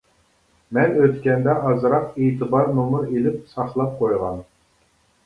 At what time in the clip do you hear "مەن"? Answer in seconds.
0.77-0.93